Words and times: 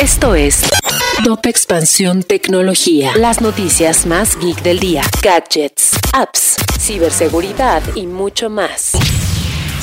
Esto 0.00 0.36
es 0.36 0.62
Top 1.24 1.44
Expansión 1.46 2.22
Tecnología. 2.22 3.16
Las 3.16 3.40
noticias 3.40 4.06
más 4.06 4.38
geek 4.38 4.62
del 4.62 4.78
día. 4.78 5.02
Gadgets, 5.20 5.98
apps, 6.12 6.54
ciberseguridad 6.78 7.82
y 7.96 8.06
mucho 8.06 8.50
más. 8.50 8.92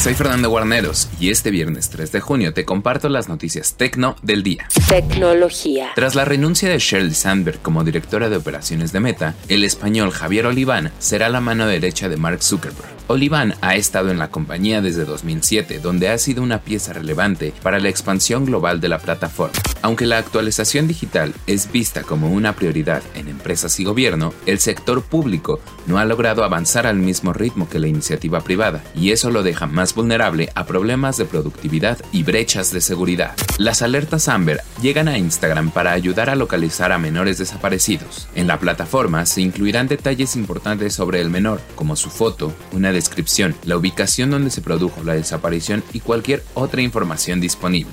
Soy 0.00 0.14
Fernando 0.14 0.48
Guarneros 0.48 1.08
y 1.18 1.30
este 1.30 1.50
viernes 1.50 1.90
3 1.90 2.12
de 2.12 2.20
junio 2.20 2.54
te 2.54 2.64
comparto 2.64 3.08
las 3.08 3.28
noticias 3.28 3.74
tecno 3.74 4.14
del 4.22 4.44
día. 4.44 4.68
Tecnología. 4.88 5.90
Tras 5.96 6.14
la 6.14 6.24
renuncia 6.24 6.68
de 6.68 6.78
Sheryl 6.78 7.14
Sandberg 7.16 7.60
como 7.60 7.82
directora 7.82 8.28
de 8.28 8.36
operaciones 8.36 8.92
de 8.92 9.00
Meta, 9.00 9.34
el 9.48 9.64
español 9.64 10.12
Javier 10.12 10.46
Oliván 10.46 10.92
será 11.00 11.28
la 11.28 11.40
mano 11.40 11.66
derecha 11.66 12.08
de 12.08 12.16
Mark 12.16 12.44
Zuckerberg. 12.44 12.93
Oliván 13.06 13.54
ha 13.60 13.74
estado 13.74 14.10
en 14.10 14.18
la 14.18 14.28
compañía 14.28 14.80
desde 14.80 15.04
2007, 15.04 15.78
donde 15.78 16.08
ha 16.08 16.16
sido 16.16 16.42
una 16.42 16.62
pieza 16.62 16.94
relevante 16.94 17.52
para 17.62 17.78
la 17.78 17.90
expansión 17.90 18.46
global 18.46 18.80
de 18.80 18.88
la 18.88 18.98
plataforma. 18.98 19.60
Aunque 19.84 20.06
la 20.06 20.16
actualización 20.16 20.88
digital 20.88 21.34
es 21.46 21.70
vista 21.70 22.04
como 22.04 22.30
una 22.30 22.56
prioridad 22.56 23.02
en 23.14 23.28
empresas 23.28 23.78
y 23.80 23.84
gobierno, 23.84 24.32
el 24.46 24.58
sector 24.58 25.02
público 25.02 25.60
no 25.86 25.98
ha 25.98 26.06
logrado 26.06 26.42
avanzar 26.42 26.86
al 26.86 26.96
mismo 26.96 27.34
ritmo 27.34 27.68
que 27.68 27.78
la 27.78 27.86
iniciativa 27.86 28.40
privada, 28.40 28.82
y 28.94 29.10
eso 29.10 29.30
lo 29.30 29.42
deja 29.42 29.66
más 29.66 29.94
vulnerable 29.94 30.50
a 30.54 30.64
problemas 30.64 31.18
de 31.18 31.26
productividad 31.26 31.98
y 32.12 32.22
brechas 32.22 32.72
de 32.72 32.80
seguridad. 32.80 33.34
Las 33.58 33.82
alertas 33.82 34.28
Amber 34.28 34.62
llegan 34.80 35.06
a 35.06 35.18
Instagram 35.18 35.70
para 35.70 35.92
ayudar 35.92 36.30
a 36.30 36.34
localizar 36.34 36.90
a 36.90 36.96
menores 36.96 37.36
desaparecidos. 37.36 38.26
En 38.34 38.46
la 38.46 38.58
plataforma 38.58 39.26
se 39.26 39.42
incluirán 39.42 39.86
detalles 39.86 40.34
importantes 40.34 40.94
sobre 40.94 41.20
el 41.20 41.28
menor, 41.28 41.60
como 41.74 41.94
su 41.94 42.08
foto, 42.08 42.54
una 42.72 42.90
descripción, 42.90 43.54
la 43.64 43.76
ubicación 43.76 44.30
donde 44.30 44.48
se 44.48 44.62
produjo 44.62 45.04
la 45.04 45.12
desaparición 45.12 45.84
y 45.92 46.00
cualquier 46.00 46.42
otra 46.54 46.80
información 46.80 47.38
disponible. 47.38 47.92